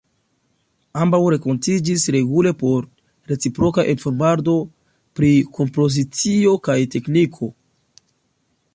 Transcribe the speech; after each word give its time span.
Ambaŭ 1.03 1.19
renkontiĝis 1.33 2.05
regule 2.15 2.53
por 2.63 2.87
reciproka 3.33 3.87
informado 3.95 4.57
pri 5.21 5.33
kompozicio 5.59 6.59
kaj 6.71 6.81
tekniko. 6.97 7.55